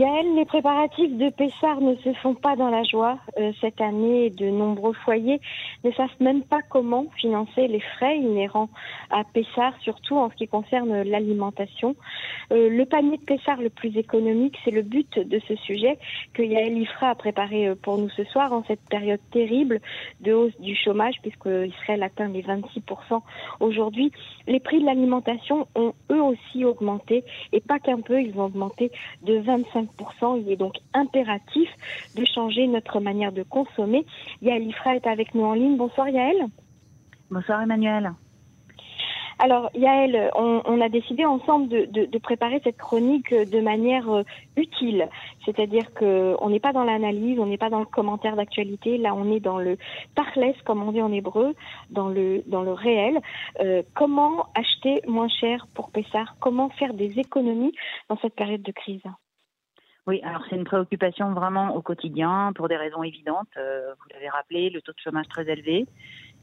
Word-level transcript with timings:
Yael, 0.00 0.34
les 0.34 0.46
préparatifs 0.46 1.14
de 1.18 1.28
Pessard 1.28 1.82
ne 1.82 1.94
se 1.96 2.14
font 2.22 2.34
pas 2.34 2.56
dans 2.56 2.70
la 2.70 2.82
joie. 2.84 3.18
Euh, 3.38 3.52
cette 3.60 3.82
année, 3.82 4.30
de 4.30 4.46
nombreux 4.46 4.94
foyers 4.94 5.42
ne 5.84 5.90
savent 5.90 6.08
même 6.20 6.42
pas 6.42 6.62
comment 6.62 7.04
financer 7.18 7.68
les 7.68 7.80
frais 7.80 8.16
inhérents 8.16 8.70
à 9.10 9.24
Pessard, 9.24 9.74
surtout 9.82 10.16
en 10.16 10.30
ce 10.30 10.36
qui 10.36 10.48
concerne 10.48 11.02
l'alimentation. 11.02 11.96
Euh, 12.50 12.70
le 12.70 12.86
panier 12.86 13.18
de 13.18 13.24
Pessard 13.24 13.60
le 13.60 13.68
plus 13.68 13.94
économique, 13.98 14.56
c'est 14.64 14.70
le 14.70 14.80
but 14.80 15.18
de 15.18 15.38
ce 15.46 15.54
sujet 15.56 15.98
que 16.32 16.40
Yael 16.40 16.78
Ifra 16.78 17.10
a 17.10 17.14
préparé 17.14 17.68
euh, 17.68 17.74
pour 17.74 17.98
nous 17.98 18.08
ce 18.08 18.24
soir 18.24 18.54
en 18.54 18.64
cette 18.64 18.88
période 18.88 19.20
terrible 19.32 19.82
de 20.22 20.32
hausse 20.32 20.58
du 20.60 20.74
chômage, 20.76 21.16
puisqu'Israël 21.20 22.02
atteint 22.02 22.28
les 22.28 22.42
26% 22.42 23.20
aujourd'hui. 23.60 24.12
Les 24.46 24.60
prix 24.60 24.80
de 24.80 24.86
l'alimentation 24.86 25.68
ont 25.74 25.92
eux 26.10 26.22
aussi 26.22 26.64
augmenté, 26.64 27.22
et 27.52 27.60
pas 27.60 27.78
qu'un 27.78 28.00
peu, 28.00 28.22
ils 28.22 28.34
ont 28.38 28.46
augmenté 28.46 28.90
de 29.24 29.36
25 29.36 29.89
il 30.36 30.50
est 30.50 30.56
donc 30.56 30.74
impératif 30.94 31.68
de 32.16 32.24
changer 32.24 32.66
notre 32.66 33.00
manière 33.00 33.32
de 33.32 33.42
consommer. 33.42 34.04
Yael 34.42 34.66
Ifra 34.66 34.96
est 34.96 35.06
avec 35.06 35.34
nous 35.34 35.44
en 35.44 35.54
ligne. 35.54 35.76
Bonsoir 35.76 36.08
Yael. 36.08 36.46
Bonsoir 37.30 37.62
Emmanuel. 37.62 38.12
Alors 39.42 39.70
Yael, 39.74 40.30
on, 40.34 40.80
a 40.82 40.90
décidé 40.90 41.24
ensemble 41.24 41.68
de, 41.68 42.18
préparer 42.18 42.60
cette 42.62 42.76
chronique 42.76 43.32
de 43.32 43.60
manière 43.60 44.10
euh, 44.10 44.22
utile, 44.58 45.08
c'est-à-dire 45.46 45.94
qu'on 45.94 46.50
n'est 46.50 46.60
pas 46.60 46.74
dans 46.74 46.84
l'analyse, 46.84 47.38
on 47.38 47.46
n'est 47.46 47.56
pas 47.56 47.70
dans 47.70 47.78
le 47.78 47.86
commentaire 47.86 48.36
d'actualité, 48.36 48.98
là 48.98 49.14
on 49.14 49.32
est 49.32 49.40
dans 49.40 49.58
le 49.58 49.78
parlès, 50.14 50.54
comme 50.66 50.82
on 50.82 50.92
dit 50.92 51.00
en 51.00 51.10
hébreu, 51.10 51.54
dans 51.88 52.08
le 52.08 52.42
dans 52.48 52.60
le 52.60 52.72
réel. 52.72 53.18
Euh, 53.60 53.82
comment 53.94 54.46
acheter 54.54 55.00
moins 55.06 55.28
cher 55.28 55.66
pour 55.74 55.90
Pessar 55.90 56.36
Comment 56.38 56.68
faire 56.68 56.92
des 56.92 57.18
économies 57.18 57.72
dans 58.10 58.18
cette 58.18 58.34
période 58.34 58.62
de 58.62 58.72
crise? 58.72 59.02
Oui, 60.10 60.20
alors 60.24 60.42
c'est 60.50 60.56
une 60.56 60.64
préoccupation 60.64 61.32
vraiment 61.34 61.76
au 61.76 61.82
quotidien 61.82 62.52
pour 62.56 62.66
des 62.68 62.76
raisons 62.76 63.04
évidentes. 63.04 63.46
Euh, 63.56 63.92
vous 63.96 64.08
l'avez 64.12 64.28
rappelé, 64.28 64.68
le 64.68 64.82
taux 64.82 64.90
de 64.90 64.98
chômage 64.98 65.28
très 65.28 65.48
élevé. 65.48 65.86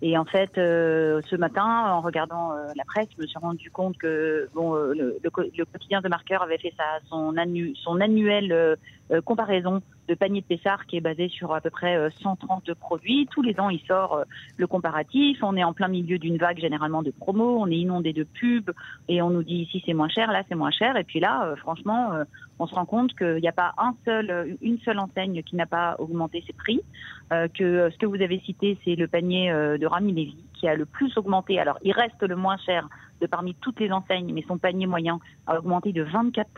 Et 0.01 0.17
en 0.17 0.23
fait, 0.23 0.57
euh, 0.57 1.21
ce 1.29 1.35
matin, 1.35 1.65
en 1.65 1.99
regardant 1.99 2.53
euh, 2.53 2.67
la 2.77 2.85
presse, 2.85 3.07
je 3.17 3.21
me 3.21 3.27
suis 3.27 3.37
rendu 3.37 3.69
compte 3.69 3.97
que 3.97 4.47
bon, 4.55 4.73
le, 4.73 5.19
le, 5.21 5.65
quotidien 5.65 5.99
de 5.99 6.07
Marqueur 6.07 6.43
avait 6.43 6.59
fait 6.59 6.73
sa, 6.77 7.05
son, 7.09 7.35
annu, 7.35 7.75
son 7.75 7.99
annuelle 7.99 8.77
comparaison 9.25 9.81
de 10.07 10.13
panier 10.15 10.41
de 10.41 10.45
Pessard 10.45 10.85
qui 10.85 10.97
est 10.97 11.01
basé 11.01 11.29
sur 11.29 11.53
à 11.53 11.61
peu 11.61 11.69
près 11.69 12.09
130 12.21 12.73
produits. 12.73 13.27
Tous 13.31 13.41
les 13.41 13.59
ans, 13.59 13.69
il 13.69 13.79
sort 13.81 14.23
le 14.57 14.67
comparatif. 14.67 15.39
On 15.43 15.55
est 15.55 15.63
en 15.63 15.73
plein 15.73 15.87
milieu 15.87 16.17
d'une 16.17 16.37
vague 16.37 16.59
généralement 16.59 17.03
de 17.03 17.11
promos. 17.11 17.59
On 17.59 17.67
est 17.67 17.77
inondé 17.77 18.13
de 18.13 18.23
pubs 18.23 18.71
et 19.07 19.21
on 19.21 19.29
nous 19.29 19.43
dit 19.43 19.61
ici 19.61 19.83
c'est 19.85 19.93
moins 19.93 20.09
cher, 20.09 20.31
là 20.31 20.43
c'est 20.49 20.55
moins 20.55 20.71
cher. 20.71 20.97
Et 20.97 21.03
puis 21.03 21.19
là, 21.19 21.55
franchement, 21.57 22.11
on 22.59 22.67
se 22.67 22.75
rend 22.75 22.85
compte 22.85 23.15
qu'il 23.17 23.37
n'y 23.37 23.47
a 23.47 23.53
pas 23.53 23.73
un 23.77 23.95
seul, 24.05 24.57
une 24.61 24.79
seule 24.79 24.99
enseigne 24.99 25.43
qui 25.43 25.55
n'a 25.55 25.65
pas 25.65 25.95
augmenté 25.99 26.43
ses 26.45 26.53
prix. 26.53 26.81
Euh, 27.33 27.47
que 27.49 27.89
ce 27.89 27.97
que 27.97 28.05
vous 28.05 28.21
avez 28.21 28.39
cité, 28.39 28.77
c'est 28.85 28.95
le 28.95 29.07
panier 29.07 29.51
euh, 29.51 29.77
de 29.77 29.85
Rami 29.85 30.13
Levy 30.13 30.37
qui 30.53 30.67
a 30.67 30.75
le 30.75 30.85
plus 30.85 31.15
augmenté. 31.17 31.59
Alors, 31.59 31.77
il 31.83 31.91
reste 31.91 32.23
le 32.23 32.35
moins 32.35 32.57
cher 32.57 32.87
de 33.21 33.27
parmi 33.27 33.53
toutes 33.55 33.79
les 33.79 33.91
enseignes, 33.91 34.33
mais 34.33 34.43
son 34.47 34.57
panier 34.57 34.87
moyen 34.87 35.19
a 35.45 35.59
augmenté 35.59 35.91
de 35.91 36.03
24 36.03 36.49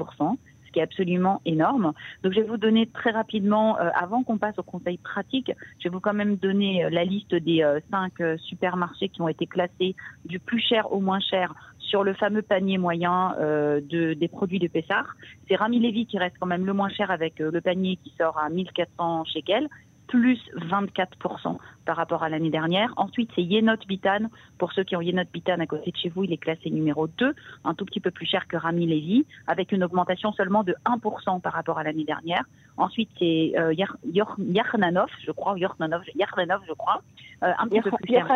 ce 0.69 0.73
qui 0.73 0.79
est 0.79 0.83
absolument 0.83 1.41
énorme. 1.45 1.93
Donc 2.23 2.33
je 2.33 2.41
vais 2.41 2.47
vous 2.47 2.57
donner 2.57 2.87
très 2.87 3.09
rapidement, 3.09 3.79
euh, 3.79 3.89
avant 3.95 4.23
qu'on 4.23 4.37
passe 4.37 4.57
au 4.59 4.63
conseil 4.63 4.97
pratique, 4.99 5.51
je 5.79 5.89
vais 5.89 5.89
vous 5.89 5.99
quand 5.99 6.13
même 6.13 6.35
donner 6.35 6.87
la 6.91 7.03
liste 7.03 7.33
des 7.33 7.65
cinq 7.91 8.13
supermarchés 8.37 9.09
qui 9.09 9.21
ont 9.21 9.27
été 9.27 9.47
classés 9.47 9.95
du 10.25 10.39
plus 10.39 10.59
cher 10.59 10.91
au 10.91 10.99
moins 10.99 11.19
cher 11.19 11.53
sur 11.89 12.03
le 12.03 12.13
fameux 12.13 12.41
panier 12.41 12.77
moyen 12.77 13.35
euh, 13.39 13.81
de, 13.81 14.13
des 14.13 14.27
produits 14.27 14.59
de 14.59 14.67
Pessard. 14.67 15.15
C'est 15.47 15.55
Rami 15.55 15.79
Lévy 15.79 16.05
qui 16.05 16.17
reste 16.17 16.35
quand 16.39 16.47
même 16.47 16.65
le 16.65 16.73
moins 16.73 16.89
cher 16.89 17.09
avec 17.11 17.41
euh, 17.41 17.51
le 17.51 17.61
panier 17.61 17.97
qui 18.03 18.13
sort 18.17 18.37
à 18.37 18.49
1400 18.49 19.25
shekels 19.25 19.67
plus 20.09 20.39
24% 20.57 21.57
par 21.85 21.95
rapport 21.95 22.23
à 22.23 22.29
l'année 22.29 22.49
dernière. 22.49 22.93
Ensuite, 22.97 23.29
c'est 23.35 23.43
Yenot 23.43 23.77
Bitan. 23.87 24.27
Pour 24.57 24.73
ceux 24.73 24.83
qui 24.83 24.95
ont 24.95 25.01
Yenot 25.01 25.23
Bitan 25.31 25.59
à 25.59 25.65
côté 25.65 25.91
de 25.91 25.97
chez 25.97 26.09
vous, 26.09 26.23
il 26.23 26.33
est 26.33 26.37
classé 26.37 26.69
numéro 26.69 27.07
2, 27.07 27.33
un 27.63 27.73
tout 27.75 27.85
petit 27.85 27.99
peu 27.99 28.11
plus 28.11 28.25
cher 28.25 28.47
que 28.47 28.57
Rami 28.57 28.87
Levy, 28.87 29.25
avec 29.47 29.71
une 29.71 29.83
augmentation 29.83 30.33
seulement 30.33 30.63
de 30.63 30.75
1% 30.85 31.41
par 31.41 31.53
rapport 31.53 31.77
à 31.77 31.83
l'année 31.83 32.03
dernière. 32.03 32.43
Ensuite, 32.77 33.09
c'est 33.19 33.53
euh, 33.57 33.73
Yarnanov, 33.73 35.09
je 35.25 35.31
crois, 35.31 35.57
Yarnanov, 35.57 36.01
Yarnanov, 36.15 36.61
je 36.67 36.73
crois, 36.73 37.01
euh, 37.43 37.51
un 37.57 37.67
petit 37.67 37.81
peu 37.81 37.91
plus 37.91 38.13
cher. 38.13 38.27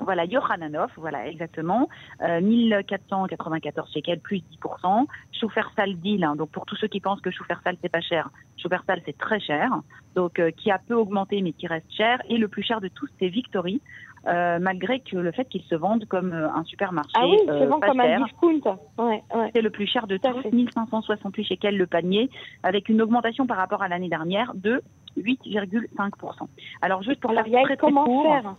Voilà, 0.00 0.24
Yohananov, 0.24 0.90
voilà, 0.96 1.26
exactement. 1.26 1.88
Euh, 2.22 2.40
1494 2.40 3.92
shekels, 3.92 4.20
plus 4.20 4.42
10%. 4.62 5.06
Choufersal 5.32 5.96
Deal, 5.96 6.24
hein, 6.24 6.36
donc 6.36 6.50
pour 6.50 6.66
tous 6.66 6.76
ceux 6.76 6.88
qui 6.88 7.00
pensent 7.00 7.20
que 7.20 7.30
Choufersal 7.30 7.76
c'est 7.82 7.88
pas 7.90 8.00
cher, 8.00 8.30
Choufersal 8.56 9.00
c'est 9.04 9.16
très 9.16 9.40
cher, 9.40 9.70
donc 10.14 10.38
euh, 10.38 10.50
qui 10.50 10.70
a 10.70 10.78
peu 10.78 10.94
augmenté 10.94 11.42
mais 11.42 11.52
qui 11.52 11.66
reste 11.66 11.90
cher. 11.92 12.18
Et 12.28 12.38
le 12.38 12.48
plus 12.48 12.62
cher 12.62 12.80
de 12.80 12.88
tous, 12.88 13.08
c'est 13.18 13.28
Victory, 13.28 13.80
euh, 14.26 14.58
malgré 14.60 15.00
que 15.00 15.16
le 15.16 15.30
fait 15.32 15.44
qu'il 15.44 15.62
se 15.62 15.74
vende 15.74 16.04
comme 16.06 16.32
euh, 16.32 16.48
un 16.50 16.64
supermarché. 16.64 17.12
Ah 17.14 17.26
oui, 17.26 17.38
se 17.46 17.64
vend 17.64 17.80
comme 17.80 18.00
un 18.00 18.24
discount. 18.24 18.78
Ouais, 18.98 19.22
ouais. 19.34 19.50
C'est 19.54 19.62
le 19.62 19.70
plus 19.70 19.86
cher 19.86 20.06
de 20.06 20.16
tous, 20.16 20.50
1568 20.52 21.44
shekels 21.44 21.76
le 21.76 21.86
panier, 21.86 22.30
avec 22.62 22.88
une 22.88 23.00
augmentation 23.02 23.46
par 23.46 23.56
rapport 23.56 23.82
à 23.82 23.88
l'année 23.88 24.08
dernière 24.08 24.52
de 24.54 24.82
8,5%. 25.16 26.48
Alors 26.82 27.02
juste 27.02 27.20
pour 27.20 27.30
Alors, 27.30 27.44
faire 27.44 27.76
comment 27.78 28.22
faire? 28.22 28.54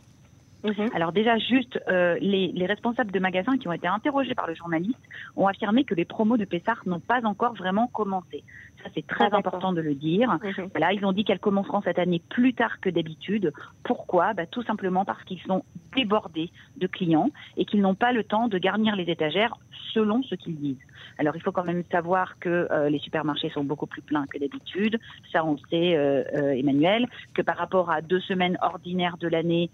Mhm. 0.63 0.89
Alors 0.93 1.11
déjà, 1.11 1.37
juste, 1.37 1.79
euh, 1.87 2.17
les, 2.19 2.51
les, 2.53 2.65
responsables 2.65 3.11
de 3.11 3.19
magasins 3.19 3.57
qui 3.57 3.67
ont 3.67 3.73
été 3.73 3.87
interrogés 3.87 4.33
par 4.35 4.47
le 4.47 4.55
journaliste 4.55 4.99
ont 5.35 5.47
affirmé 5.47 5.83
que 5.83 5.93
les 5.93 6.05
promos 6.05 6.37
de 6.37 6.45
Pessard 6.45 6.81
n'ont 6.85 6.99
pas 6.99 7.25
encore 7.25 7.53
vraiment 7.53 7.87
commencé. 7.87 8.43
Ça, 8.83 8.89
c'est 8.93 9.05
très 9.05 9.29
ah, 9.31 9.37
important 9.37 9.73
de 9.73 9.81
le 9.81 9.93
dire. 9.93 10.39
Mhm. 10.43 10.69
Voilà, 10.73 10.93
ils 10.93 11.05
ont 11.05 11.11
dit 11.11 11.23
qu'elles 11.23 11.39
commenceront 11.39 11.81
cette 11.81 11.99
année 11.99 12.21
plus 12.29 12.53
tard 12.53 12.79
que 12.79 12.89
d'habitude. 12.89 13.53
Pourquoi? 13.83 14.33
Bah, 14.33 14.45
Tout 14.45 14.63
simplement 14.63 15.05
parce 15.05 15.23
qu'ils 15.23 15.41
sont 15.41 15.63
débordés 15.95 16.51
de 16.77 16.87
clients 16.87 17.29
et 17.55 17.65
qu'ils 17.65 17.81
n'ont 17.81 17.95
pas 17.95 18.11
le 18.11 18.23
temps 18.23 18.47
de 18.47 18.57
garnir 18.57 18.95
les 18.95 19.09
étagères 19.09 19.55
selon 19.93 20.23
ce 20.23 20.35
qu'ils 20.35 20.57
disent. 20.57 20.77
Alors, 21.17 21.35
il 21.35 21.41
faut 21.41 21.51
quand 21.51 21.63
même 21.63 21.83
savoir 21.91 22.39
que 22.39 22.67
euh, 22.71 22.89
les 22.89 22.99
supermarchés 22.99 23.49
sont 23.49 23.63
beaucoup 23.63 23.87
plus 23.87 24.01
pleins 24.01 24.25
que 24.27 24.37
d'habitude. 24.37 24.99
Ça, 25.31 25.43
on 25.45 25.53
le 25.53 25.59
sait, 25.69 25.95
euh, 25.95 26.23
euh, 26.35 26.51
Emmanuel, 26.51 27.07
que 27.33 27.41
par 27.41 27.57
rapport 27.57 27.89
à 27.89 28.01
deux 28.01 28.19
semaines 28.21 28.57
ordinaires 28.61 29.17
de 29.17 29.27
l'année, 29.27 29.69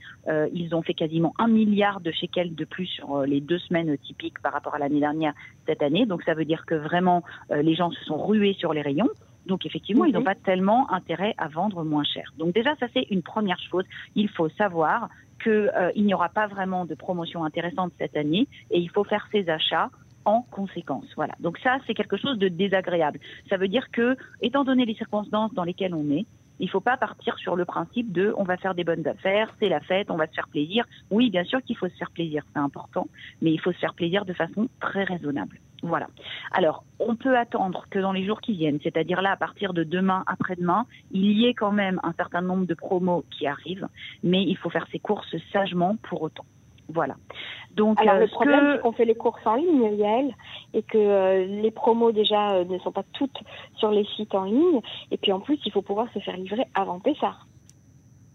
ils 0.53 0.73
ont 0.73 0.81
fait 0.81 0.93
quasiment 0.93 1.33
un 1.37 1.47
milliard 1.47 1.99
de 1.99 2.11
shekels 2.11 2.55
de 2.55 2.65
plus 2.65 2.85
sur 2.85 3.21
les 3.21 3.41
deux 3.41 3.59
semaines 3.59 3.97
typiques 3.97 4.39
par 4.41 4.53
rapport 4.53 4.75
à 4.75 4.79
l'année 4.79 4.99
dernière 4.99 5.33
cette 5.67 5.81
année. 5.81 6.05
Donc, 6.05 6.23
ça 6.23 6.33
veut 6.33 6.45
dire 6.45 6.65
que 6.65 6.75
vraiment, 6.75 7.23
les 7.49 7.75
gens 7.75 7.91
se 7.91 8.03
sont 8.05 8.17
rués 8.17 8.55
sur 8.57 8.73
les 8.73 8.81
rayons. 8.81 9.09
Donc 9.45 9.65
effectivement, 9.65 10.05
ils 10.05 10.13
n'ont 10.13 10.23
pas 10.23 10.35
tellement 10.35 10.91
intérêt 10.91 11.33
à 11.37 11.47
vendre 11.49 11.83
moins 11.83 12.03
cher. 12.03 12.33
Donc 12.37 12.53
déjà, 12.53 12.75
ça 12.77 12.87
c'est 12.93 13.07
une 13.09 13.21
première 13.21 13.59
chose. 13.69 13.83
Il 14.15 14.29
faut 14.29 14.49
savoir 14.49 15.09
qu'il 15.43 16.05
n'y 16.05 16.13
aura 16.13 16.29
pas 16.29 16.47
vraiment 16.47 16.85
de 16.85 16.95
promotion 16.95 17.43
intéressante 17.43 17.91
cette 17.97 18.15
année 18.15 18.47
et 18.71 18.79
il 18.79 18.89
faut 18.89 19.03
faire 19.03 19.27
ses 19.31 19.49
achats 19.49 19.89
en 20.25 20.41
conséquence. 20.51 21.05
Voilà. 21.15 21.33
Donc 21.39 21.57
ça, 21.59 21.77
c'est 21.85 21.93
quelque 21.93 22.17
chose 22.17 22.37
de 22.37 22.47
désagréable. 22.47 23.19
Ça 23.49 23.57
veut 23.57 23.67
dire 23.67 23.89
que, 23.91 24.15
étant 24.41 24.63
donné 24.63 24.85
les 24.85 24.95
circonstances 24.95 25.53
dans 25.53 25.63
lesquelles 25.63 25.93
on 25.93 26.09
est, 26.11 26.25
il 26.59 26.67
ne 26.67 26.71
faut 26.71 26.81
pas 26.81 26.97
partir 26.97 27.37
sur 27.39 27.55
le 27.55 27.65
principe 27.65 28.11
de 28.11 28.33
on 28.37 28.43
va 28.43 28.57
faire 28.57 28.75
des 28.75 28.83
bonnes 28.83 29.07
affaires, 29.07 29.53
c'est 29.59 29.69
la 29.69 29.79
fête, 29.79 30.11
on 30.11 30.17
va 30.17 30.27
se 30.27 30.33
faire 30.33 30.47
plaisir. 30.47 30.85
Oui, 31.09 31.29
bien 31.29 31.43
sûr 31.43 31.61
qu'il 31.63 31.75
faut 31.75 31.89
se 31.89 31.95
faire 31.95 32.11
plaisir, 32.11 32.43
c'est 32.53 32.59
important, 32.59 33.07
mais 33.41 33.51
il 33.51 33.59
faut 33.59 33.71
se 33.71 33.79
faire 33.79 33.93
plaisir 33.93 34.23
de 34.23 34.33
façon 34.33 34.69
très 34.79 35.03
raisonnable. 35.03 35.59
Voilà. 35.81 36.07
Alors, 36.51 36.85
on 36.99 37.15
peut 37.15 37.37
attendre 37.37 37.87
que 37.89 37.99
dans 37.99 38.13
les 38.13 38.25
jours 38.25 38.39
qui 38.39 38.53
viennent, 38.53 38.79
c'est-à-dire 38.81 39.21
là, 39.21 39.31
à 39.31 39.35
partir 39.35 39.73
de 39.73 39.83
demain, 39.83 40.23
après-demain, 40.27 40.85
il 41.11 41.33
y 41.33 41.45
ait 41.47 41.53
quand 41.53 41.73
même 41.73 41.99
un 42.03 42.13
certain 42.13 42.41
nombre 42.41 42.65
de 42.65 42.73
promos 42.73 43.25
qui 43.31 43.47
arrivent, 43.47 43.87
mais 44.23 44.43
il 44.43 44.55
faut 44.55 44.69
faire 44.69 44.87
ses 44.91 44.99
courses 44.99 45.35
sagement 45.51 45.97
pour 46.03 46.21
autant. 46.21 46.45
Voilà. 46.89 47.15
Donc, 47.75 47.99
Alors, 47.99 48.15
le 48.15 48.23
euh, 48.23 48.27
problème, 48.27 48.73
c'est 48.75 48.81
qu'on 48.81 48.91
fait 48.91 49.05
les 49.05 49.15
courses 49.15 49.45
en 49.45 49.55
ligne, 49.55 49.97
Yael, 49.97 50.35
et 50.73 50.83
que 50.83 50.97
euh, 50.97 51.45
les 51.45 51.71
promos, 51.71 52.11
déjà, 52.11 52.53
euh, 52.53 52.65
ne 52.65 52.77
sont 52.79 52.91
pas 52.91 53.03
toutes 53.13 53.39
sur 53.77 53.91
les 53.91 54.05
sites 54.15 54.35
en 54.35 54.43
ligne. 54.43 54.81
Et 55.11 55.17
puis, 55.17 55.31
en 55.31 55.39
plus, 55.39 55.59
il 55.65 55.71
faut 55.71 55.81
pouvoir 55.81 56.07
se 56.13 56.19
faire 56.19 56.37
livrer 56.37 56.65
avant 56.75 56.99
Pessard. 56.99 57.47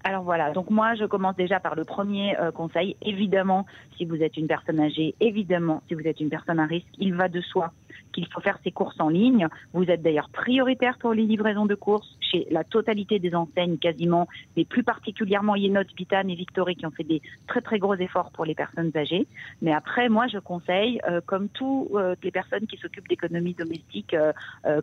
Alors 0.04 0.22
voilà, 0.22 0.52
donc 0.52 0.70
moi 0.70 0.94
je 0.94 1.04
commence 1.04 1.34
déjà 1.34 1.58
par 1.58 1.74
le 1.74 1.84
premier 1.84 2.34
conseil. 2.54 2.96
Évidemment, 3.02 3.66
si 3.96 4.04
vous 4.04 4.22
êtes 4.22 4.36
une 4.36 4.46
personne 4.46 4.78
âgée, 4.80 5.16
évidemment, 5.20 5.82
si 5.88 5.94
vous 5.94 6.06
êtes 6.06 6.20
une 6.20 6.30
personne 6.30 6.60
à 6.60 6.66
risque, 6.66 6.86
il 6.98 7.14
va 7.14 7.28
de 7.28 7.40
soi 7.40 7.72
qu'il 8.18 8.32
faut 8.32 8.40
faire 8.40 8.58
ses 8.64 8.72
courses 8.72 8.98
en 8.98 9.08
ligne. 9.08 9.46
Vous 9.72 9.84
êtes 9.84 10.02
d'ailleurs 10.02 10.28
prioritaire 10.30 10.98
pour 10.98 11.12
les 11.14 11.22
livraisons 11.22 11.66
de 11.66 11.74
courses 11.74 12.16
chez 12.20 12.46
la 12.50 12.64
totalité 12.64 13.18
des 13.18 13.34
enseignes 13.34 13.78
quasiment, 13.78 14.26
mais 14.56 14.64
plus 14.64 14.82
particulièrement 14.82 15.54
Yenot, 15.54 15.84
Bitan 15.96 16.28
et 16.28 16.34
Victory 16.34 16.76
qui 16.76 16.86
ont 16.86 16.90
fait 16.90 17.04
des 17.04 17.22
très 17.46 17.60
très 17.60 17.78
gros 17.78 17.94
efforts 17.94 18.30
pour 18.32 18.44
les 18.44 18.54
personnes 18.54 18.90
âgées. 18.96 19.26
Mais 19.62 19.72
après, 19.72 20.08
moi 20.08 20.26
je 20.26 20.38
conseille, 20.38 21.00
euh, 21.08 21.20
comme 21.24 21.48
toutes 21.48 21.88
euh, 21.94 22.16
les 22.22 22.30
personnes 22.30 22.66
qui 22.66 22.76
s'occupent 22.76 23.08
d'économie 23.08 23.54
domestique, 23.54 24.14
euh, 24.14 24.32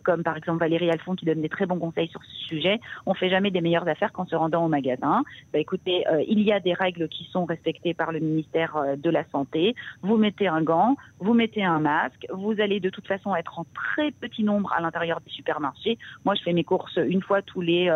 comme 0.02 0.22
par 0.22 0.36
exemple 0.36 0.60
Valérie 0.60 0.90
Alphon 0.90 1.14
qui 1.14 1.26
donne 1.26 1.42
des 1.42 1.48
très 1.48 1.66
bons 1.66 1.78
conseils 1.78 2.08
sur 2.08 2.22
ce 2.24 2.36
sujet, 2.46 2.80
on 3.04 3.14
fait 3.14 3.28
jamais 3.28 3.50
des 3.50 3.60
meilleures 3.60 3.88
affaires 3.88 4.12
qu'en 4.12 4.26
se 4.26 4.34
rendant 4.34 4.64
au 4.64 4.68
magasin. 4.68 5.22
Bah, 5.52 5.58
écoutez, 5.58 6.04
il 6.26 6.40
y 6.40 6.52
a 6.52 6.60
des 6.60 6.72
règles 6.72 7.08
qui 7.08 7.24
sont 7.24 7.44
respectées 7.44 7.94
par 7.94 8.12
le 8.12 8.18
ministère 8.18 8.96
de 8.96 9.10
la 9.10 9.24
Santé. 9.30 9.74
Vous 10.02 10.16
mettez 10.16 10.48
un 10.48 10.62
gant, 10.62 10.96
vous 11.20 11.34
mettez 11.34 11.64
un 11.64 11.80
masque, 11.80 12.26
vous 12.32 12.60
allez 12.60 12.80
de 12.80 12.90
toute 12.90 13.06
façon 13.06 13.25
façon 13.26 13.36
être 13.36 13.58
en 13.58 13.66
très 13.74 14.10
petit 14.10 14.42
nombre 14.42 14.72
à 14.72 14.80
l'intérieur 14.80 15.20
des 15.20 15.30
supermarchés. 15.30 15.98
Moi, 16.24 16.34
je 16.34 16.42
fais 16.42 16.52
mes 16.52 16.64
courses 16.64 16.96
une 16.96 17.22
fois 17.22 17.42
tous 17.42 17.60
les 17.60 17.86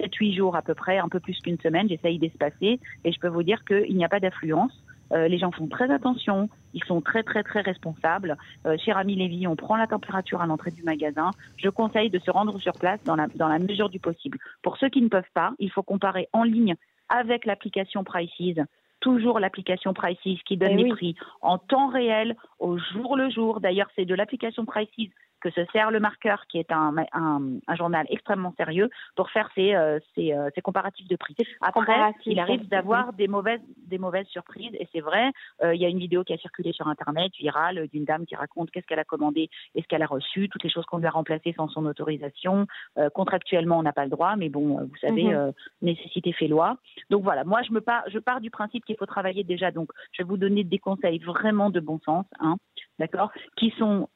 7-8 0.00 0.36
jours 0.36 0.56
à 0.56 0.62
peu 0.62 0.74
près, 0.74 0.98
un 0.98 1.08
peu 1.08 1.20
plus 1.20 1.38
qu'une 1.40 1.58
semaine. 1.58 1.88
J'essaye 1.88 2.18
d'espacer 2.18 2.80
et 3.04 3.12
je 3.12 3.18
peux 3.18 3.28
vous 3.28 3.42
dire 3.42 3.64
qu'il 3.64 3.96
n'y 3.96 4.04
a 4.04 4.08
pas 4.08 4.20
d'affluence. 4.20 4.72
Euh, 5.12 5.26
les 5.26 5.38
gens 5.38 5.50
font 5.50 5.68
très 5.68 5.90
attention, 5.90 6.50
ils 6.74 6.84
sont 6.84 7.00
très 7.00 7.22
très 7.22 7.42
très 7.42 7.62
responsables. 7.62 8.36
Euh, 8.66 8.76
chez 8.78 8.92
Rami 8.92 9.16
Lévy, 9.16 9.46
on 9.46 9.56
prend 9.56 9.76
la 9.76 9.86
température 9.86 10.42
à 10.42 10.46
l'entrée 10.46 10.70
du 10.70 10.82
magasin. 10.82 11.30
Je 11.56 11.70
conseille 11.70 12.10
de 12.10 12.18
se 12.18 12.30
rendre 12.30 12.58
sur 12.60 12.74
place 12.74 13.00
dans 13.04 13.16
la, 13.16 13.26
dans 13.34 13.48
la 13.48 13.58
mesure 13.58 13.88
du 13.88 14.00
possible. 14.00 14.38
Pour 14.62 14.76
ceux 14.76 14.90
qui 14.90 15.00
ne 15.00 15.08
peuvent 15.08 15.32
pas, 15.32 15.52
il 15.58 15.70
faut 15.70 15.82
comparer 15.82 16.28
en 16.32 16.42
ligne 16.42 16.76
avec 17.08 17.46
l'application 17.46 18.04
Prices 18.04 18.60
toujours 19.00 19.38
l'application 19.38 19.94
Prices 19.94 20.42
qui 20.44 20.56
donne 20.56 20.78
eh 20.78 20.84
les 20.84 20.88
prix 20.90 21.16
en 21.40 21.58
temps 21.58 21.88
réel, 21.88 22.36
au 22.58 22.78
jour 22.78 23.16
le 23.16 23.30
jour. 23.30 23.60
D'ailleurs, 23.60 23.90
c'est 23.96 24.04
de 24.04 24.14
l'application 24.14 24.64
Prices 24.64 25.10
que 25.40 25.50
se 25.50 25.64
sert 25.72 25.90
le 25.90 26.00
marqueur, 26.00 26.46
qui 26.48 26.58
est 26.58 26.72
un, 26.72 26.94
un, 27.12 27.76
journal 27.76 28.06
extrêmement 28.10 28.54
sérieux, 28.56 28.90
pour 29.16 29.30
faire 29.30 29.48
ses, 29.54 29.74
euh, 29.74 29.98
euh, 30.18 30.50
comparatifs 30.62 31.08
de 31.08 31.16
prix. 31.16 31.36
Après, 31.60 32.12
il 32.26 32.38
arrive 32.40 32.68
d'avoir 32.68 33.12
des 33.12 33.28
mauvaises, 33.28 33.60
des 33.86 33.98
mauvaises 33.98 34.26
surprises, 34.26 34.74
et 34.74 34.88
c'est 34.92 35.00
vrai, 35.00 35.30
euh, 35.62 35.74
il 35.74 35.80
y 35.80 35.84
a 35.84 35.88
une 35.88 35.98
vidéo 35.98 36.24
qui 36.24 36.32
a 36.32 36.38
circulé 36.38 36.72
sur 36.72 36.88
Internet, 36.88 37.32
virale, 37.38 37.88
d'une 37.92 38.04
dame 38.04 38.26
qui 38.26 38.36
raconte 38.36 38.70
qu'est-ce 38.70 38.86
qu'elle 38.86 38.98
a 38.98 39.04
commandé 39.04 39.48
et 39.74 39.82
ce 39.82 39.86
qu'elle 39.86 40.02
a 40.02 40.06
reçu, 40.06 40.48
toutes 40.48 40.64
les 40.64 40.70
choses 40.70 40.84
qu'on 40.86 40.98
lui 40.98 41.06
a 41.06 41.10
remplacées 41.10 41.54
sans 41.56 41.68
son 41.68 41.86
autorisation. 41.86 42.66
contractuellement, 43.14 43.78
on 43.78 43.82
n'a 43.82 43.92
pas 43.92 44.04
le 44.04 44.10
droit, 44.10 44.36
mais 44.36 44.48
bon, 44.48 44.78
vous 44.78 44.96
savez, 45.00 45.24
mhm. 45.24 45.52
nécessité 45.82 46.32
fait 46.32 46.48
loi. 46.48 46.76
Donc 47.10 47.22
voilà, 47.22 47.44
moi, 47.44 47.62
je, 47.62 47.72
me 47.72 47.80
pars, 47.80 48.02
je 48.08 48.18
pars 48.18 48.40
du 48.40 48.50
principe 48.50 48.84
qu'il 48.84 48.96
faut 48.96 49.06
travailler 49.06 49.44
déjà. 49.44 49.70
Donc, 49.70 49.90
je 50.12 50.22
vais 50.22 50.28
vous 50.28 50.36
donner 50.36 50.64
des 50.64 50.78
conseils 50.78 51.18
vraiment 51.18 51.70
de 51.70 51.80
bon 51.80 52.00
sens, 52.04 52.26
hein, 52.40 52.56
d'accord, 52.98 53.30
qui 53.56 53.70
sont 53.78 54.08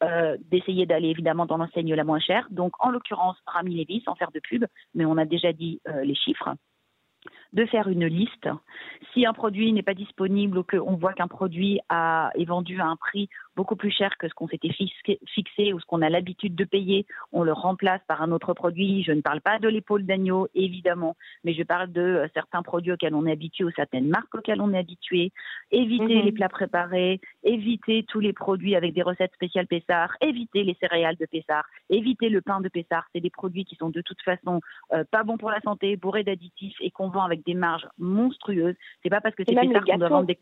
d'essayer 0.51 0.87
d'aller 0.87 1.09
évidemment 1.09 1.47
dans 1.47 1.57
l'enseigne 1.57 1.95
la 1.95 2.05
moins 2.05 2.21
chère. 2.21 2.47
Donc, 2.51 2.73
en 2.81 2.91
l'occurrence, 2.91 3.37
Rami 3.47 3.75
Lévis, 3.75 4.03
sans 4.05 4.15
faire 4.15 4.31
de 4.33 4.41
pub, 4.41 4.65
mais 4.95 5.05
on 5.05 5.17
a 5.17 5.25
déjà 5.25 5.53
dit 5.53 5.81
euh, 5.89 6.05
les 6.05 6.15
chiffres 6.15 6.55
de 7.53 7.67
faire 7.67 7.89
une 7.89 8.07
liste. 8.07 8.49
Si 9.13 9.27
un 9.27 9.33
produit 9.33 9.73
n'est 9.73 9.83
pas 9.83 9.95
disponible 9.95 10.59
ou 10.59 10.65
qu'on 10.65 10.97
voit 10.97 11.13
qu'un 11.13 11.29
produit 11.29 11.81
a, 11.89 12.31
est 12.35 12.47
vendu 12.47 12.81
à 12.81 12.87
un 12.87 12.97
prix 12.97 13.29
beaucoup 13.57 13.77
plus 13.77 13.91
cher 13.91 14.17
que 14.19 14.29
ce 14.29 14.35
qu'on 14.35 14.49
s'était 14.49 14.73
fixé 14.73 15.73
ou 15.73 15.81
ce 15.81 15.87
qu'on 15.87 16.03
a 16.03 16.09
l'habitude 16.09 16.55
de 16.55 16.65
payer, 16.65 17.07
on 17.33 17.43
le 17.43 17.53
remplace 17.53 18.01
par 18.07 18.23
un 18.23 18.33
autre 18.33 18.55
produit. 18.55 19.03
Je 19.03 19.13
ne 19.13 19.21
parle 19.21 19.41
pas 19.41 19.59
de 19.59 19.69
l'épaule 19.69 20.05
d'agneau, 20.05 20.49
évidemment, 20.55 21.17
mais 21.45 21.55
je 21.55 21.63
parle 21.63 21.93
de 21.93 22.01
euh, 22.01 22.29
certains 22.35 22.63
produits 22.63 22.93
auxquels 22.93 23.15
on 23.15 23.27
est 23.27 23.33
habitué 23.33 23.65
ou 23.65 23.71
certaines 23.71 24.09
marques 24.09 24.35
auxquelles 24.35 24.61
on 24.61 24.73
est 24.73 24.79
habitué. 24.79 25.33
Éviter 25.71 26.17
mhm. 26.17 26.25
les 26.25 26.33
plats 26.33 26.49
préparés, 26.49 27.21
éviter 27.43 28.05
tous 28.09 28.21
les 28.21 28.33
produits 28.33 28.77
avec 28.77 28.95
des 28.95 29.03
recettes 29.03 29.35
spéciales 29.35 29.67
Pessard, 29.67 30.17
éviter 30.21 30.65
les 30.65 30.77
céréales 30.81 31.17
de 31.17 31.27
Pessard, 31.27 31.65
éviter 31.91 32.29
le 32.29 32.41
pain 32.41 32.61
de 32.61 32.69
Pessard. 32.69 33.07
C'est 33.15 33.21
des 33.21 33.31
produits 33.31 33.65
qui 33.65 33.77
sont 33.77 33.91
de 33.91 34.01
toute 34.01 34.23
façon 34.23 34.61
euh, 34.93 35.05
pas 35.11 35.25
bons 35.25 35.37
pour 35.37 35.51
la 35.51 35.61
santé, 35.61 35.97
bourrés 35.97 36.25
d'additifs 36.25 36.77
et 36.81 36.91
qu'on 36.91 37.09
vend 37.09 37.25
avec 37.25 37.45
des 37.45 37.55
marges 37.55 37.87
monstrueuses. 37.99 38.77
C'est 39.03 39.11
pas 39.11 39.21
parce 39.21 39.35
que 39.35 39.43
c'est 39.47 39.55
Pessard 39.55 39.85
qu'on 39.85 39.99
doit 39.99 40.09
vendre 40.09 40.27
des 40.27 40.39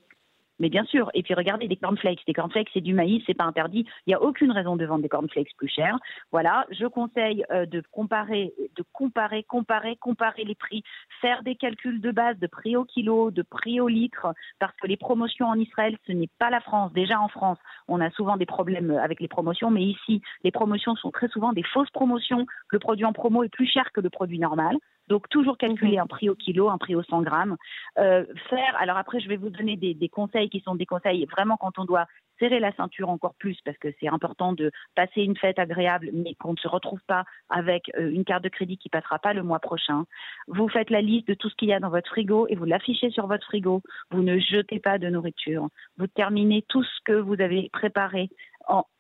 mais 0.61 0.69
bien 0.69 0.85
sûr, 0.85 1.11
et 1.15 1.23
puis 1.23 1.35
regardez 1.35 1.67
des 1.67 1.77
cornflakes, 1.77 2.25
des 2.27 2.35
cornflakes 2.35 2.71
c'est 2.73 2.81
du 2.81 2.95
maïs, 2.95 3.23
c'est 3.27 3.35
pas 3.35 3.45
interdit. 3.45 3.87
Il 4.07 4.11
n'y 4.11 4.15
a 4.15 4.23
aucune 4.23 4.53
raison 4.53 4.77
de 4.77 4.85
vendre 4.85 5.03
des 5.03 5.09
cornflakes 5.09 5.57
plus 5.57 5.69
chers. 5.69 5.99
Voilà, 6.31 6.67
je 6.71 6.87
conseille 6.87 7.45
euh, 7.51 7.67
de 7.67 7.83
comparer, 7.91 8.53
de 8.77 8.85
comparer, 8.93 9.43
comparer, 9.43 9.97
comparer 9.97 10.45
les 10.45 10.55
prix, 10.55 10.85
faire 11.21 11.43
des 11.43 11.57
calculs 11.57 12.01
de 12.01 12.11
base 12.11 12.39
de 12.39 12.47
prix 12.47 12.77
au 12.77 12.85
kilo, 12.85 13.31
de 13.31 13.43
prix 13.43 13.81
au 13.81 13.89
litre, 13.89 14.29
parce 14.59 14.77
que 14.77 14.87
les 14.87 14.97
promotions 14.97 15.47
en 15.47 15.59
Israël, 15.59 15.97
ce 16.07 16.12
n'est 16.12 16.31
pas 16.39 16.51
la 16.51 16.61
France. 16.61 16.93
Déjà 16.93 17.19
en 17.21 17.29
France, 17.29 17.59
on 17.89 18.01
a 18.01 18.11
souvent 18.11 18.37
des 18.37 18.47
problèmes 18.47 18.91
avec 18.91 19.21
les 19.21 19.29
promotions, 19.29 19.71
mais 19.71 19.83
ici, 19.83 20.21
les 20.45 20.51
promotions 20.51 20.95
sont 20.97 21.11
très 21.11 21.29
souvent 21.29 21.53
des 21.53 21.63
fausses 21.63 21.91
promotions. 21.91 22.47
Le 22.71 22.79
produit 22.79 23.06
en 23.06 23.13
promo 23.13 23.43
est 23.43 23.49
plus 23.49 23.67
cher 23.67 23.91
que 23.93 24.01
le 24.01 24.11
produit 24.11 24.39
normal. 24.39 24.77
Donc 25.11 25.29
toujours 25.29 25.59
calculer 25.59 25.97
mhm. 25.97 26.05
un 26.05 26.07
prix 26.07 26.31
au 26.31 26.37
kilo, 26.37 26.71
un 26.71 26.79
prix 26.79 26.95
au 26.95 27.03
100 27.03 27.23
grammes. 27.23 27.57
Euh, 27.99 28.25
faire, 28.49 28.77
alors 28.79 28.97
après 28.97 29.21
je 29.21 29.29
vais 29.29 29.37
vous 29.37 29.51
donner 29.51 29.77
des, 29.77 30.09
conseils 30.09 30.49
qui 30.49 30.61
sont 30.61 30.77
des 30.77 30.87
conseils 30.87 31.27
vraiment 31.27 31.57
quand 31.57 31.79
on 31.79 31.85
doit 31.85 32.07
serrer 32.39 32.61
la 32.61 32.73
ceinture 32.73 33.11
encore 33.11 33.35
plus 33.35 33.59
parce 33.65 33.77
que 33.79 33.89
c'est 33.99 34.09
important 34.09 34.53
de 34.53 34.71
passer 34.95 35.23
une 35.23 35.37
fête 35.37 35.59
agréable 35.59 36.11
mais 36.15 36.35
qu'on 36.35 36.53
ne 36.53 36.59
se 36.59 36.69
retrouve 36.69 37.01
pas 37.07 37.25
avec 37.49 37.91
euh, 37.99 38.11
une 38.11 38.25
carte 38.25 38.45
de 38.45 38.49
crédit 38.49 38.79
qui 38.79 38.89
passera 38.89 39.19
pas 39.19 39.35
le 39.35 39.43
mois 39.43 39.59
prochain. 39.59 40.05
Vous 40.47 40.69
faites 40.69 40.91
la 40.91 41.03
liste 41.03 41.27
de 41.27 41.35
tout 41.35 41.51
ce 41.51 41.56
qu'il 41.56 41.69
y 41.69 41.73
a 41.73 41.81
dans 41.81 41.91
votre 41.91 42.09
frigo 42.09 42.47
et 42.49 42.55
vous 42.55 42.65
l'affichez 42.65 43.11
sur 43.11 43.27
votre 43.27 43.45
frigo. 43.45 43.83
Vous 44.13 44.23
ne 44.23 44.39
jetez 44.39 44.79
pas 44.79 44.99
de 44.99 45.09
nourriture. 45.09 45.69
Vous 45.99 46.06
terminez 46.06 46.65
tout 46.69 46.85
ce 46.85 47.01
que 47.05 47.13
vous 47.13 47.41
avez 47.41 47.69
préparé 47.73 48.31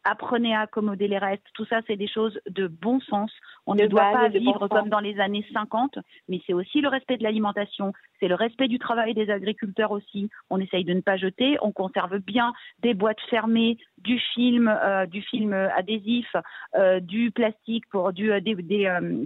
apprenez 0.04 0.54
à 0.54 0.60
accommoder 0.60 1.08
les 1.08 1.18
restes. 1.18 1.46
Tout 1.54 1.66
ça, 1.66 1.80
c'est 1.86 1.96
des 1.96 2.08
choses 2.08 2.38
de 2.48 2.66
bon 2.66 3.00
sens. 3.00 3.30
On 3.66 3.74
ne 3.74 3.86
doit 3.86 4.12
pas 4.12 4.28
vivre 4.28 4.68
comme 4.68 4.88
dans 4.88 5.00
les 5.00 5.18
années 5.20 5.46
50, 5.52 5.98
mais 6.28 6.40
c'est 6.46 6.52
aussi 6.52 6.80
le 6.80 6.88
respect 6.88 7.16
de 7.16 7.22
l'alimentation, 7.22 7.92
c'est 8.18 8.28
le 8.28 8.34
respect 8.34 8.68
du 8.68 8.78
travail 8.78 9.14
des 9.14 9.30
agriculteurs 9.30 9.90
aussi. 9.90 10.30
On 10.48 10.58
essaye 10.58 10.84
de 10.84 10.94
ne 10.94 11.00
pas 11.00 11.16
jeter, 11.16 11.56
on 11.62 11.72
conserve 11.72 12.18
bien 12.18 12.52
des 12.80 12.94
boîtes 12.94 13.20
fermées, 13.28 13.78
du 13.98 14.18
film, 14.34 14.68
euh, 14.68 15.06
du 15.06 15.22
film 15.22 15.52
adhésif, 15.52 16.26
euh, 16.74 17.00
du 17.00 17.30
plastique 17.30 17.84
pour 17.90 18.12
du, 18.12 18.32
euh, 18.32 18.40
des, 18.40 18.56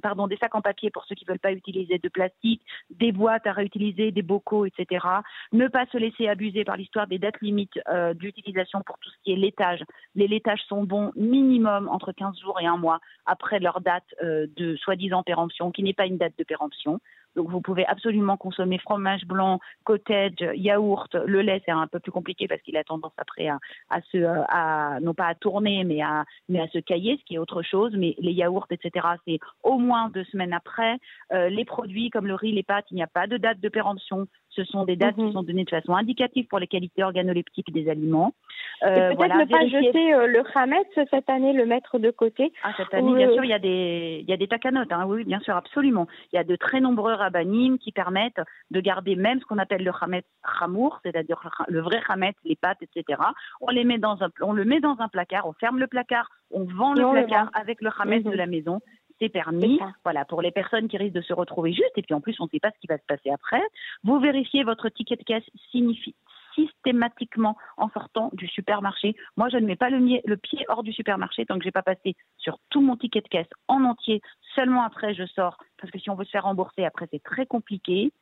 pardon, 0.03 0.27
des 0.27 0.37
sacs 0.37 0.55
en 0.55 0.63
papier 0.63 0.91
pour 0.91 1.05
ceux 1.05 1.15
qui 1.15 1.25
ne 1.25 1.31
veulent 1.31 1.39
pas 1.39 1.53
utiliser 1.53 1.99
de 1.99 2.09
plastique, 2.09 2.63
des 2.91 3.13
boîtes 3.13 3.47
à 3.47 3.53
réutiliser, 3.53 4.11
des 4.11 4.23
bocaux, 4.23 4.67
etc. 4.67 5.07
Ne 5.53 5.69
pas 5.69 5.87
se 5.87 5.99
laisser 5.99 6.29
abuser 6.29 6.65
par 6.65 6.77
l'histoire 6.77 7.07
des 7.07 7.19
dates 7.19 7.41
limites 7.41 7.79
d'utilisation 8.15 8.83
pour 8.85 8.99
tout 8.99 9.11
ce 9.11 9.17
qui 9.25 9.33
est 9.33 9.37
laitage. 9.37 9.83
Les 10.15 10.29
laitages 10.29 10.64
sont 10.69 10.85
bons 10.85 11.13
minimum 11.17 11.89
entre 11.89 12.13
15 12.13 12.39
jours 12.41 12.61
et 12.61 12.67
un 12.67 12.77
mois 12.77 13.01
après 13.27 13.59
leur 13.59 13.81
date 13.81 14.05
euh, 14.23 14.47
de 14.57 14.77
soi-disant 14.77 15.23
péremption, 15.23 15.71
qui 15.71 15.83
n'est 15.83 15.95
pas 15.95 16.07
une 16.07 16.19
date 16.19 16.35
de 16.39 16.45
péremption. 16.45 17.01
Donc 17.37 17.51
vous 17.51 17.61
pouvez 17.61 17.85
absolument 17.87 18.37
consommer 18.37 18.79
fromage 18.79 19.25
blanc, 19.25 19.59
cottage, 19.85 20.35
yaourt. 20.55 21.15
Le 21.15 21.43
lait 21.43 21.63
c'est 21.65 21.73
un 21.73 21.87
peu 21.87 22.01
plus 22.01 22.13
compliqué 22.13 22.47
parce 22.49 22.63
qu'il 22.63 22.77
a 22.77 22.85
tendance 22.85 23.13
après 23.17 23.49
à, 23.49 23.59
à, 23.91 24.01
se, 24.03 24.19
à 24.49 25.01
non 25.01 25.15
pas 25.15 25.27
à 25.27 25.35
tourner 25.35 25.85
mais 25.85 26.01
à 26.01 26.25
mais 26.49 26.61
à 26.61 26.69
se 26.69 26.79
cailler, 26.79 27.17
ce 27.19 27.25
qui 27.25 27.35
est 27.35 27.39
autre 27.39 27.63
chose. 27.63 27.93
Mais 27.97 28.15
les 28.19 28.33
yaourts 28.33 28.67
etc. 28.71 29.07
c'est 29.27 29.39
au 29.63 29.79
moins 29.79 30.11
deux 30.11 30.25
semaines 30.25 30.53
après. 30.53 30.99
Euh, 31.33 31.49
les 31.49 31.65
produits 31.65 32.11
comme 32.11 32.27
le 32.27 32.35
riz, 32.35 32.53
les 32.53 32.63
pâtes, 32.63 32.87
il 32.91 32.95
n'y 32.95 33.03
a 33.03 33.09
pas 33.09 33.27
de 33.27 33.37
date 33.37 33.61
de 33.61 33.69
péremption. 33.69 34.29
Ce 34.51 34.63
sont 34.65 34.85
des 34.85 34.97
dates 34.97 35.17
qui 35.17 35.23
mhm. 35.23 35.33
sont 35.33 35.43
données 35.43 35.65
de 35.65 35.71
façon 35.71 35.95
indicative 35.97 36.47
pour 36.47 36.61
les 36.61 36.69
qualités 36.69 37.03
organoleptiques 37.03 37.73
des 37.73 37.89
aliments. 37.89 38.35
Euh, 38.83 38.95
peut-être 38.95 39.17
voilà, 39.17 39.37
ne 39.37 39.45
pas 39.45 39.67
jeter 39.67 40.15
euh, 40.15 40.27
le 40.27 40.43
Hametz 40.55 40.87
cette 41.11 41.31
année, 41.31 41.53
le 41.53 41.67
mettre 41.67 41.99
de 41.99 42.11
côté. 42.11 42.53
Ah, 42.63 42.73
cette 42.77 42.93
année, 42.95 43.15
bien 43.15 43.33
sûr, 43.33 43.45
il 43.45 43.51
y 43.51 43.55
a 43.55 43.59
des, 43.59 44.21
il 44.23 44.29
y 44.29 44.33
a 44.33 44.37
des 44.37 44.49
takanotes. 44.49 44.93
Hein, 44.93 45.05
oui, 45.07 45.25
bien 45.25 45.41
sûr, 45.41 45.57
absolument. 45.57 46.07
Il 46.33 46.37
y 46.37 46.39
a 46.39 46.45
de 46.45 46.57
très 46.57 46.81
nombreux 46.81 47.15
rabbinim 47.15 47.79
qui 47.79 47.93
permettent 47.93 48.41
de 48.71 48.81
garder 48.81 49.17
même 49.17 49.41
ce 49.41 49.45
qu'on 49.45 49.59
appelle 49.59 49.85
le 49.85 49.93
Hametz 49.99 50.25
Hamour, 50.61 51.01
c'est-à-dire 51.05 51.41
le 51.69 51.81
vrai 51.81 52.01
Hametz, 52.09 52.37
les 52.45 52.57
pâtes, 52.57 52.83
etc. 52.83 53.21
On 53.61 53.71
les 53.71 53.85
met 53.85 53.99
dans 53.99 54.23
un, 54.23 54.29
on 54.41 54.53
le 54.53 54.65
met 54.65 54.81
dans 54.81 54.97
un 54.99 55.09
placard, 55.09 55.47
on 55.47 55.53
ferme 55.53 55.79
le 55.79 55.87
placard, 55.87 56.29
on 56.51 56.65
vend 56.65 56.95
le 56.95 57.11
placard 57.11 57.51
avec 57.55 57.81
le 57.81 57.91
Hametz 57.99 58.25
de 58.25 58.31
mhm. 58.31 58.37
la 58.37 58.47
maison 58.47 58.81
c'est 59.21 59.29
permis. 59.29 59.79
Voilà, 60.03 60.25
pour 60.25 60.43
les 60.43 60.51
personnes 60.51 60.89
qui 60.89 60.97
risquent 60.97 61.15
de 61.15 61.23
se 61.23 61.33
retrouver 61.33 61.73
juste, 61.73 61.93
et 61.97 62.03
puis 62.03 62.15
en 62.15 62.21
plus, 62.21 62.37
on 62.41 62.45
ne 62.45 62.49
sait 62.49 62.61
pas 62.61 62.71
ce 62.71 62.79
qui 62.81 62.87
va 62.87 62.99
se 62.99 63.07
passer 63.07 63.31
après. 63.31 63.63
Vous 64.03 64.19
vérifiez 64.19 64.65
votre 64.65 64.89
ticket 64.89 65.17
de 65.17 65.23
caisse 65.23 65.45
signifie, 65.71 66.15
systématiquement 66.55 67.57
en 67.77 67.89
sortant 67.91 68.31
du 68.33 68.47
supermarché. 68.49 69.15
Moi, 69.37 69.49
je 69.49 69.57
ne 69.57 69.67
mets 69.67 69.77
pas 69.77 69.91
le, 69.91 69.99
le 70.25 70.37
pied 70.37 70.65
hors 70.69 70.83
du 70.83 70.93
supermarché 70.93 71.47
tant 71.47 71.59
que 71.59 71.65
j'ai 71.65 71.71
pas 71.71 71.83
passé 71.83 72.15
sur 72.39 72.59
tout 72.71 72.81
mon 72.81 72.97
ticket 72.97 73.21
de 73.21 73.29
caisse 73.29 73.49
en 73.69 73.85
entier. 73.85 74.21
Seulement 74.55 74.83
après, 74.83 75.15
je 75.15 75.27
sors 75.27 75.59
parce 75.85 75.91
que 75.91 75.99
si 75.99 76.09
on 76.09 76.15
veut 76.15 76.25
se 76.25 76.31
faire 76.31 76.45
rembourser, 76.45 76.85
après, 76.85 77.07
c'est 77.11 77.23
très 77.23 77.45
compliqué. 77.45 78.13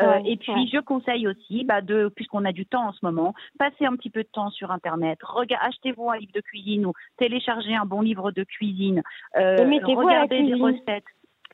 Euh, 0.00 0.18
et 0.24 0.36
puis, 0.36 0.68
je 0.72 0.80
conseille 0.80 1.28
aussi, 1.28 1.64
bah, 1.64 1.80
de, 1.80 2.10
puisqu'on 2.14 2.44
a 2.44 2.52
du 2.52 2.66
temps 2.66 2.88
en 2.88 2.92
ce 2.92 2.98
moment, 3.02 3.34
passer 3.58 3.84
un 3.84 3.94
petit 3.94 4.10
peu 4.10 4.22
de 4.22 4.28
temps 4.32 4.50
sur 4.50 4.70
Internet. 4.72 5.18
Achetez-vous 5.60 6.10
un 6.10 6.16
livre 6.16 6.32
de 6.34 6.40
cuisine 6.40 6.86
ou 6.86 6.92
téléchargez 7.18 7.74
un 7.74 7.84
bon 7.84 8.00
livre 8.00 8.32
de 8.32 8.42
cuisine. 8.42 9.02
Euh, 9.36 9.56
regardez 9.94 10.42
des 10.42 10.54
recettes. 10.54 11.04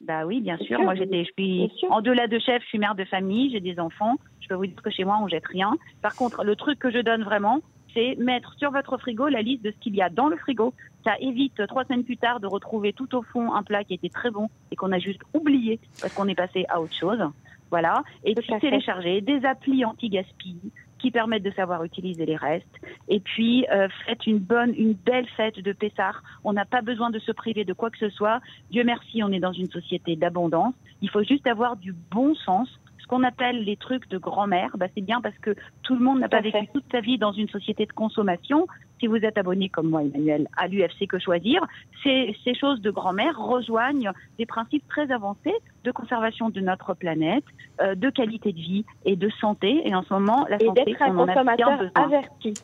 Bah 0.03 0.25
oui, 0.27 0.41
bien 0.41 0.57
sûr. 0.59 0.81
Moi, 0.81 0.95
j'étais, 0.95 1.25
je 1.25 1.33
suis 1.33 1.89
en 1.91 2.01
delà 2.01 2.29
de 2.29 2.39
chef, 2.39 2.63
je 2.63 2.69
suis 2.69 2.79
mère 2.79 2.95
de 2.95 3.05
famille, 3.05 3.51
j'ai 3.51 3.61
des 3.61 3.81
enfants. 3.81 4.17
Je 4.41 4.49
peux 4.49 4.55
vous 4.55 4.67
dire 4.67 4.83
que 4.83 4.91
chez 4.91 5.05
moi, 5.05 5.19
on 5.21 5.29
jette 5.29 5.47
rien. 5.47 5.75
Par 6.03 6.15
contre, 6.15 6.45
le 6.45 6.57
truc 6.57 6.79
que 6.79 6.91
je 6.91 6.99
donne 6.99 7.23
vraiment, 7.23 7.61
c'est 7.95 8.17
mettre 8.17 8.55
sur 8.59 8.71
votre 8.71 8.97
frigo 8.99 9.29
la 9.29 9.43
liste 9.43 9.63
de 9.65 9.71
ce 9.71 9.77
qu'il 9.79 9.95
y 9.97 10.03
a 10.03 10.09
dans 10.09 10.29
le 10.29 10.37
frigo. 10.37 10.73
Ça 11.05 11.15
évite 11.21 11.67
trois 11.67 11.85
semaines 11.85 12.05
plus 12.05 12.17
tard 12.17 12.41
de 12.41 12.47
retrouver 12.47 12.93
tout 12.93 13.15
au 13.15 13.23
fond 13.23 13.53
un 13.53 13.63
plat 13.63 13.85
qui 13.85 13.95
était 13.95 14.09
très 14.09 14.31
bon 14.31 14.49
et 14.71 14.77
qu'on 14.77 14.93
a 14.93 14.99
juste 14.99 15.21
oublié 15.35 15.81
parce 16.01 16.13
qu'on 16.15 16.29
est 16.29 16.35
passé 16.35 16.65
à 16.69 16.81
autre 16.81 16.95
chose. 16.95 17.23
Voilà. 17.71 18.03
Et 18.25 18.35
puis 18.35 18.49
télécharger 18.61 19.21
des 19.21 19.45
applis 19.45 19.85
anti-gaspi 19.85 20.57
qui 20.99 21.11
permettent 21.11 21.43
de 21.43 21.51
savoir 21.51 21.85
utiliser 21.85 22.27
les 22.27 22.37
restes. 22.37 22.67
Et 23.09 23.21
puis, 23.21 23.67
euh, 23.73 23.89
faites 24.07 24.27
une 24.27 24.39
bonne, 24.39 24.75
une 24.77 24.95
belle 24.95 25.27
fête 25.37 25.59
de 25.59 25.73
Pessard. 25.73 26.23
On 26.45 26.53
n'a 26.53 26.65
pas 26.65 26.83
besoin 26.83 27.11
de 27.11 27.19
se 27.19 27.33
priver 27.33 27.65
de 27.65 27.73
quoi 27.73 27.91
que 27.91 27.99
ce 27.99 28.11
soit. 28.11 28.41
Dieu 28.71 28.85
merci, 28.85 29.23
on 29.23 29.33
est 29.33 29.41
dans 29.41 29.53
une 29.53 29.71
société 29.71 30.17
d'abondance. 30.17 30.75
Il 31.03 31.11
faut 31.11 31.23
juste 31.23 31.47
avoir 31.47 31.77
du 31.77 31.93
bon 31.93 32.35
sens. 32.35 32.69
Ce 32.99 33.07
qu'on 33.07 33.23
appelle 33.23 33.65
les 33.65 33.77
trucs 33.77 34.09
de 34.11 34.19
grand-mère, 34.19 34.77
bah, 34.77 34.87
c'est 34.95 35.01
bien 35.01 35.21
parce 35.21 35.39
que 35.39 35.55
tout 35.83 35.95
le 35.95 36.05
monde 36.05 36.21
n'a 36.21 36.29
pas 36.29 36.41
vécu 36.41 36.67
toute 36.75 36.85
sa 36.93 37.01
vie 37.01 37.17
dans 37.17 37.33
une 37.33 37.49
société 37.49 37.87
de 37.87 37.93
consommation. 37.93 38.67
Si 39.01 39.07
vous 39.07 39.17
êtes 39.17 39.39
abonné 39.39 39.69
comme 39.69 39.89
moi, 39.89 40.03
Emmanuel, 40.03 40.49
à 40.57 40.69
l'UFC 40.69 41.07
Que 41.09 41.19
Choisir, 41.19 41.67
ces, 42.03 42.37
ces 42.45 42.55
choses 42.55 42.81
de 42.81 42.91
grand-mère 42.91 43.39
rejoignent 43.39 44.13
des 44.39 44.47
principes 44.47 44.87
très 44.89 45.11
avancés 45.11 45.55
de 45.85 45.91
conservation 45.91 46.51
de 46.51 46.61
notre 46.61 46.95
planète, 46.95 47.45
euh, 47.81 47.95
de 47.95 48.11
qualité 48.11 48.53
de 48.53 48.59
vie 48.59 48.85
et 49.05 49.17
de 49.17 49.31
santé. 49.41 49.83
Et 49.85 49.95
en 49.95 50.03
ce 50.03 50.13
moment, 50.13 50.47
la 50.49 50.59
santé, 50.59 50.83
et 50.83 50.85
d'être 50.85 51.03
un 51.03 51.15
consommateur 51.15 51.91
averti. 51.95 52.55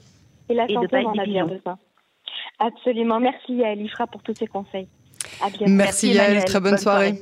Et 0.48 0.54
la 0.54 0.68
santé, 0.68 1.04
on 1.06 1.18
a 1.18 1.24
bien 1.24 1.46
besoin. 1.46 1.78
Absolument. 2.58 3.20
Merci 3.20 3.62
à 3.64 3.72
Elifra 3.72 4.06
pour 4.06 4.22
tous 4.22 4.34
ces 4.34 4.46
conseils. 4.46 4.88
Merci, 5.66 6.12
Yael. 6.12 6.44
Très 6.44 6.60
bonne, 6.60 6.78
soirée. 6.78 7.14